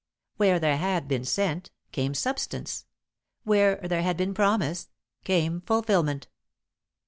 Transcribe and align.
Where 0.37 0.57
there 0.59 0.77
had 0.77 1.07
been 1.07 1.23
scent, 1.25 1.69
came 1.91 2.15
substance; 2.15 2.87
where 3.43 3.75
there 3.83 4.01
had 4.01 4.17
been 4.17 4.33
promise, 4.33 4.89
came 5.23 5.61
fulfilment. 5.61 6.27